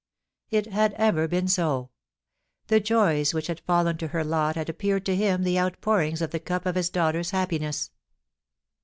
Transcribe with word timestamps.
It 0.49 0.65
had 0.65 0.93
ever 0.95 1.27
been 1.27 1.47
so. 1.47 1.91
The 2.69 2.81
jojrs 2.81 3.35
which 3.35 3.45
had 3.45 3.59
fallen 3.59 3.97
to 3.97 4.07
her 4.07 4.23
lot 4.23 4.55
had 4.55 4.65
app)eared 4.65 5.03
to 5.05 5.15
him 5.15 5.43
the 5.43 5.59
outpourings 5.59 6.23
of 6.23 6.31
the 6.31 6.39
cup 6.39 6.65
of 6.65 6.73
his 6.73 6.89
daughter's 6.89 7.29
happiness. 7.29 7.91